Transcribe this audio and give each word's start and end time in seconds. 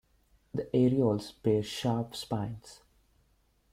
The 0.51 0.63
areoles 0.73 1.31
bear 1.43 1.61
sharp 1.61 2.15
spines. 2.15 2.81